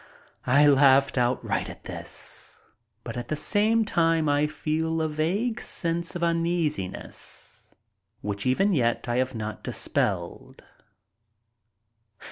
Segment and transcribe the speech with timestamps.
[0.47, 2.57] I laughed outright at this,
[3.03, 7.65] but at the same time I felt a vague sense of uneasiness
[8.21, 10.63] which even yet I have not dispelled.